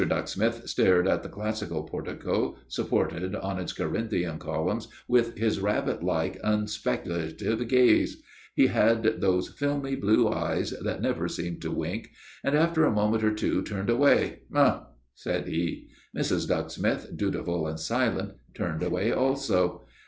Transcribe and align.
Ducksmith 0.09 0.67
stared 0.67 1.07
at 1.07 1.21
the 1.21 1.29
classical 1.29 1.83
portico 1.83 2.55
supported 2.67 3.35
on 3.35 3.59
its 3.59 3.71
Corinthian 3.71 4.39
columns 4.39 4.87
with 5.07 5.37
his 5.37 5.59
rabbit 5.59 6.01
like, 6.01 6.41
unspeculative 6.41 7.67
gaze 7.67 8.19
he 8.55 8.65
had 8.65 9.21
those 9.21 9.49
filmy 9.49 9.95
blue 9.95 10.27
eyes 10.27 10.71
that 10.71 11.03
never 11.03 11.27
seem 11.27 11.59
to 11.59 11.69
wink 11.69 12.09
and 12.43 12.55
after 12.57 12.83
a 12.83 12.91
moment 12.91 13.23
or 13.23 13.31
two 13.35 13.61
turned 13.61 13.91
away. 13.91 14.39
"Umph!" 14.51 14.85
said 15.13 15.47
he. 15.47 15.87
Mrs. 16.17 16.47
Ducksmith, 16.47 17.15
dutiful 17.15 17.67
and 17.67 17.79
silent, 17.79 18.33
turned 18.55 18.81
away 18.81 19.11
also. 19.11 19.83